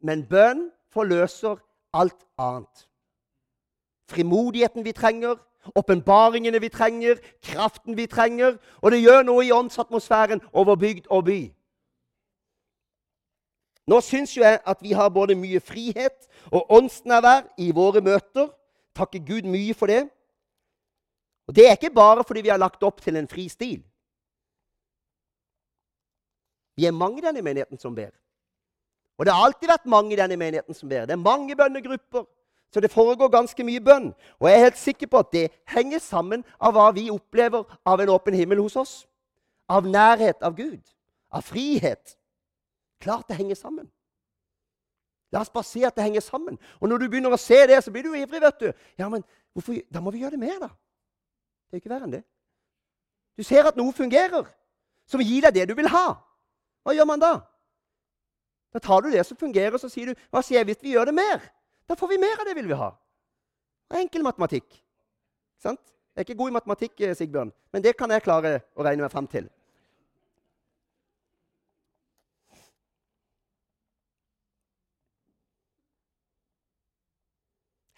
[0.01, 1.59] Men bønn forløser
[1.93, 2.89] alt annet.
[4.09, 5.35] Frimodigheten vi trenger,
[5.75, 8.57] åpenbaringene vi trenger, kraften vi trenger.
[8.81, 11.41] Og det gjør noe i åndsatmosfæren over bygd og by.
[13.87, 18.51] Nå syns jo jeg at vi har både mye frihet og åndsnærvær i våre møter.
[18.95, 20.09] Takker Gud mye for det.
[21.47, 23.83] Og Det er ikke bare fordi vi har lagt opp til en fri stil.
[26.75, 28.11] Vi er mange i denne menigheten som ber.
[29.19, 31.05] Og det har alltid vært mange i denne menigheten som ber.
[31.05, 32.25] Det er mange bønnegrupper.
[32.71, 34.13] Så det foregår ganske mye bønn.
[34.39, 37.99] Og jeg er helt sikker på at det henger sammen av hva vi opplever av
[37.99, 38.93] en åpen himmel hos oss.
[39.69, 40.79] Av nærhet av Gud.
[41.31, 42.15] Av frihet.
[43.03, 43.89] Klart det henger sammen.
[45.31, 46.59] La oss bare se at det henger sammen.
[46.79, 48.41] Og når du begynner å se det, så blir du ivrig.
[48.41, 48.71] vet du.
[48.97, 50.67] Ja, men hvorfor, Da må vi gjøre det mer, da.
[51.69, 52.23] Det er ikke verre enn det.
[53.37, 54.47] Du ser at noe fungerer,
[55.07, 56.19] som gir deg det du vil ha.
[56.83, 57.39] Hva gjør man da?
[58.73, 61.11] Da tar du det som fungerer, og så sier du hva jeg hvis vi gjør
[61.11, 61.43] det mer?
[61.89, 62.91] Da får vi mer av det vil vi ha.
[63.99, 64.67] Enkel matematikk.
[65.59, 65.81] Sant?
[66.15, 69.03] Jeg er ikke god i matematikk, eh, Sigbjørn, men det kan jeg klare å regne
[69.03, 69.49] meg fram til.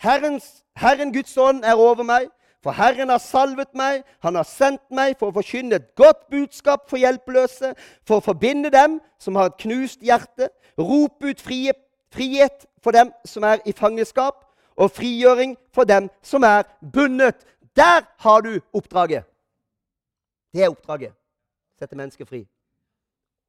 [0.04, 2.28] Herrens, Herren Guds ånd er over meg,
[2.64, 4.04] for Herren har salvet meg.
[4.24, 7.74] Han har sendt meg for å forkynne et godt budskap for hjelpeløse,
[8.08, 10.50] for å forbinde dem som har et knust hjerte,
[10.80, 14.40] rope ut frihet for dem som er i fangenskap,
[14.76, 17.36] og frigjøring for dem som er bundet.
[17.76, 19.26] Der har du oppdraget.
[20.54, 21.14] Det er oppdraget.
[21.80, 22.46] Sette mennesker fri.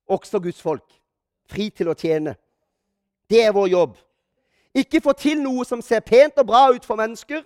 [0.09, 0.85] Også Guds folk.
[1.49, 2.35] Fri til å tjene.
[3.31, 3.97] Det er vår jobb.
[4.75, 7.45] Ikke få til noe som ser pent og bra ut for mennesker.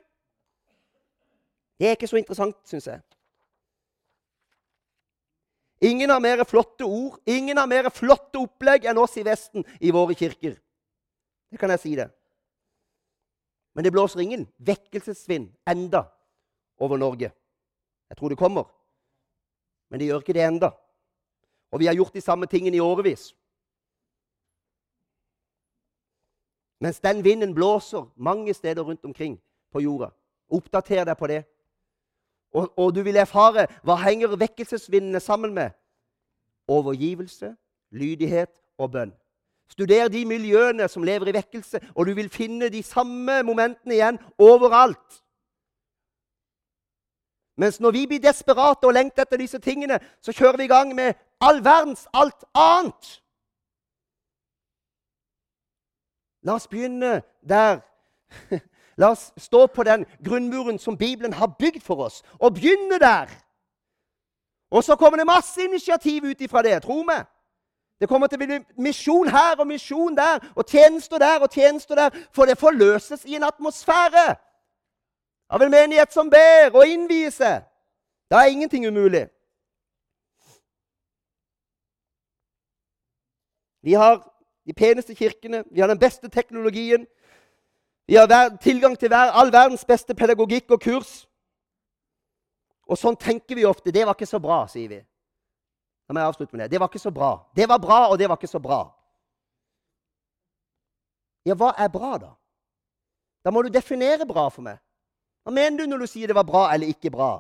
[1.79, 3.01] Det er ikke så interessant, syns jeg.
[5.81, 9.93] Ingen har mer flotte ord, ingen har mer flotte opplegg enn oss i Vesten i
[9.95, 10.57] våre kirker.
[11.51, 12.09] Det kan jeg si det.
[13.75, 16.03] Men det blåser ingen vekkelsesvind enda
[16.83, 17.31] over Norge.
[18.11, 18.67] Jeg tror det kommer.
[19.89, 20.73] Men det gjør ikke det enda.
[21.71, 23.31] Og vi har gjort de samme tingene i årevis.
[26.81, 29.39] Mens den vinden blåser mange steder rundt omkring
[29.73, 30.11] på jorda.
[30.49, 31.45] Oppdater deg på det.
[32.53, 35.71] Og, og du vil erfare hva henger vekkelsesvindene sammen med.
[36.69, 37.55] Overgivelse,
[37.91, 39.13] lydighet og bønn.
[39.69, 44.19] Studer de miljøene som lever i vekkelse, og du vil finne de samme momentene igjen
[44.39, 45.23] overalt.
[47.59, 50.95] Mens når vi blir desperate og lengter etter disse tingene, så kjører vi i gang
[50.95, 53.19] med all verdens alt annet.
[56.47, 57.81] La oss begynne der.
[58.99, 63.31] La oss stå på den grunnmuren som Bibelen har bygd for oss, og begynne der.
[64.71, 66.83] Og så kommer det masse initiativ ut ifra det.
[66.83, 67.25] Tro meg.
[68.01, 71.95] Det kommer til å bli misjon her og misjon der, og tjenester der og tjenester
[71.95, 72.11] der.
[72.35, 74.27] For det forløses i en atmosfære
[75.51, 77.65] av en menighet som ber og innviser.
[78.31, 79.27] Da er ingenting umulig.
[83.83, 84.21] Vi har
[84.67, 87.07] de peneste kirkene, vi har den beste teknologien.
[88.09, 91.11] Vi har tilgang til all verdens beste pedagogikk og kurs.
[92.89, 93.93] Og sånn tenker vi ofte.
[93.93, 95.01] Det var ikke så bra, sier vi.
[96.09, 96.71] La meg avslutte med det.
[96.73, 97.35] Det var ikke så bra.
[97.53, 98.79] Det var bra, og det var ikke så bra.
[101.45, 102.33] Ja, hva er bra, da?
[103.45, 104.81] Da må du definere bra for meg.
[105.45, 107.35] Hva mener du når du sier det var bra eller ikke bra?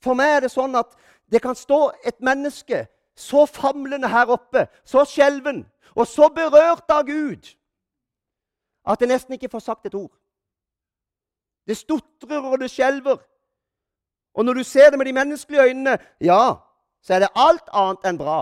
[0.00, 0.96] For meg er det sånn at
[1.28, 2.86] det kan stå et menneske
[3.18, 7.57] så famlende her oppe, så skjelven og så berørt av Gud
[8.88, 10.12] at jeg nesten ikke får sagt et ord.
[11.68, 13.18] Det stotrer og det skjelver.
[14.34, 16.54] Og når du ser det med de menneskelige øynene, ja,
[17.02, 18.40] så er det alt annet enn bra.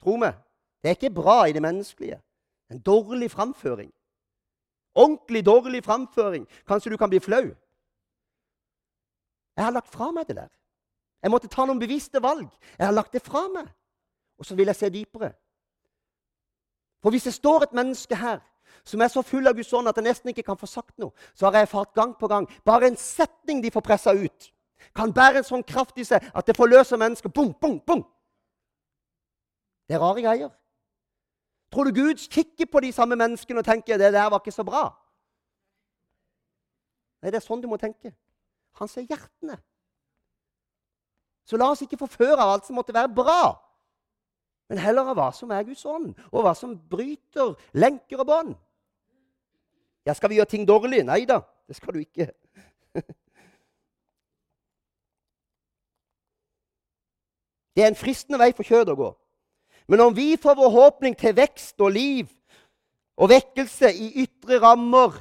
[0.00, 0.38] Tro meg,
[0.82, 2.20] det er ikke bra i det menneskelige.
[2.70, 3.92] En dårlig framføring.
[4.94, 6.48] Ordentlig dårlig framføring.
[6.68, 7.44] Kanskje du kan bli flau.
[9.56, 10.48] Jeg har lagt fra meg det der.
[11.22, 12.48] Jeg måtte ta noen bevisste valg.
[12.78, 13.68] Jeg har lagt det fra meg.
[14.38, 15.32] Og så vil jeg se dypere.
[17.02, 18.40] For hvis det står et menneske her
[18.86, 21.10] som er så full av Guds ånd at jeg nesten ikke kan få sagt noe,
[21.34, 24.52] så har jeg erfart gang på gang bare en setning de får pressa ut,
[24.94, 27.32] kan bære en sånn kraft i seg at det forløser mennesker.
[27.32, 28.04] Bung, bung, bung.
[29.86, 30.52] Det er rare greier.
[31.72, 34.64] Tror du Gud kikker på de samme menneskene og tenker det der var ikke så
[34.66, 34.88] bra?
[37.22, 38.12] Nei, det er sånn du må tenke.
[38.78, 39.58] Han ser hjertene.
[41.46, 43.54] Så la oss ikke forføre av alt som måtte være bra,
[44.70, 48.56] men heller av hva som er Guds ånd, og hva som bryter lenker og bånd.
[50.06, 51.02] Ja, skal vi gjøre ting dårlig?
[51.04, 52.30] Nei da, det skal du ikke.
[57.76, 59.08] Det er en fristende vei for kjødet å gå.
[59.92, 62.30] Men om vi får vår håpning til vekst og liv
[63.20, 65.18] og vekkelse i ytre rammer,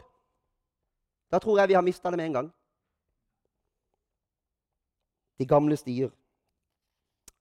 [1.27, 2.47] da tror jeg vi har mista det med en gang.
[5.35, 6.13] De gamle stier.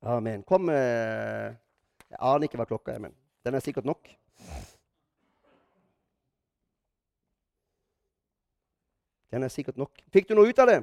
[0.03, 0.43] Amen.
[0.43, 1.55] Kom eh,
[2.11, 3.15] Jeg aner ikke hva klokka er, men
[3.47, 4.11] den er sikkert nok.
[9.35, 9.91] Den er sikkert nok.
[10.15, 10.77] Fikk du noe ut av det?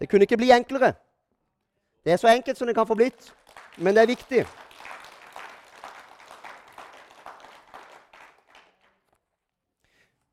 [0.00, 0.94] Det kunne ikke bli enklere.
[2.04, 3.26] Det er så enkelt som det kan få blitt,
[3.76, 4.46] men det er viktig.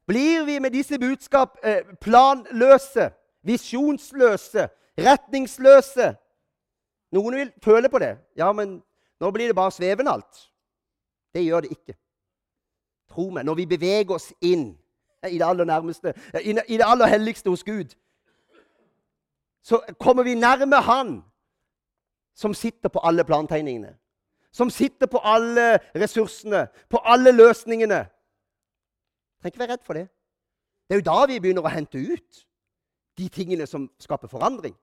[0.07, 3.09] Blir vi med disse budskap eh, planløse,
[3.43, 6.13] visjonsløse, retningsløse
[7.11, 8.13] Noen vil føle på det.
[8.39, 8.77] Ja, men
[9.19, 10.45] nå blir det bare svevende alt.
[11.35, 11.97] Det gjør det ikke.
[13.11, 14.69] Tro meg, når vi beveger oss inn
[15.29, 16.13] i det aller nærmeste,
[16.43, 17.95] i det aller helligste hos Gud,
[19.61, 21.21] så kommer vi nærme Han
[22.33, 23.97] som sitter på alle plantegningene.
[24.51, 28.09] Som sitter på alle ressursene, på alle løsningene.
[29.41, 30.07] Trenger ikke være redd for det.
[30.87, 32.41] Det er jo da vi begynner å hente ut
[33.17, 34.75] de tingene som skaper forandring.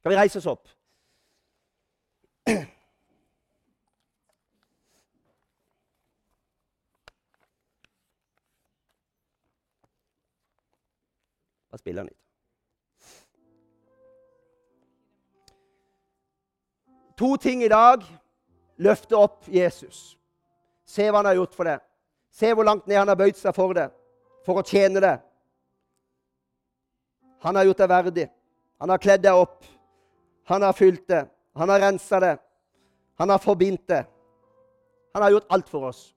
[0.00, 0.68] Skal vi reise oss opp?
[11.84, 12.22] Bare litt.
[17.16, 18.04] To ting i dag.
[18.76, 20.16] Løfte opp Jesus.
[20.84, 21.78] Se hva han har gjort for det.
[22.30, 23.86] Se hvor langt ned han har bøyd seg for det,
[24.44, 25.14] for å tjene det.
[27.40, 28.26] Han har gjort deg verdig.
[28.82, 29.64] Han har kledd deg opp.
[30.50, 31.24] Han har fylt det.
[31.56, 32.34] Han har rensa det.
[33.16, 34.04] Han har forbindt det.
[35.16, 36.15] Han har gjort alt for oss.